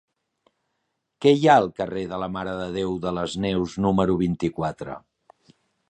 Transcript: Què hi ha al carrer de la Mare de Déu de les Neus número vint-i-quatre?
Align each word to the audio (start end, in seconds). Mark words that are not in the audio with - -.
Què 1.25 1.33
hi 1.41 1.45
ha 1.51 1.57
al 1.65 1.69
carrer 1.81 2.07
de 2.13 2.19
la 2.23 2.31
Mare 2.37 2.57
de 2.63 2.65
Déu 2.79 2.97
de 3.07 3.15
les 3.19 3.39
Neus 3.47 3.79
número 3.89 4.21
vint-i-quatre? 4.27 4.99